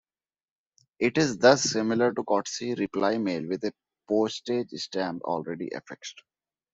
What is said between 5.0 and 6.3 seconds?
already affixed.